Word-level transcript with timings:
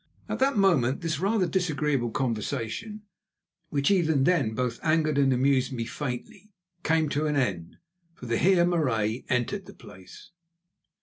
At 0.27 0.39
that 0.39 0.57
moment 0.57 1.01
this 1.01 1.19
rather 1.19 1.45
disagreeable 1.45 2.09
conversation, 2.09 3.03
which 3.69 3.91
even 3.91 4.23
then 4.23 4.55
both 4.55 4.79
angered 4.81 5.19
and 5.19 5.31
amused 5.31 5.71
me 5.71 5.85
faintly, 5.85 6.49
came 6.83 7.07
to 7.09 7.27
an 7.27 7.35
end, 7.35 7.77
for 8.15 8.25
the 8.25 8.39
Heer 8.39 8.65
Marais 8.65 9.25
entered 9.29 9.67
the 9.67 9.75
place. 9.75 10.31